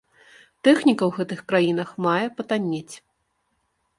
Тэхніка 0.67 1.03
ў 1.05 1.11
гэтых 1.17 1.43
краінах 1.51 1.89
мае 2.07 2.25
патаннець. 2.39 2.95